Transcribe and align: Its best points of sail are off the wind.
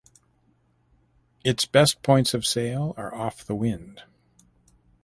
Its 1.43 1.65
best 1.65 2.01
points 2.01 2.33
of 2.33 2.43
sail 2.43 2.95
are 2.97 3.13
off 3.13 3.45
the 3.45 3.53
wind. 3.53 4.01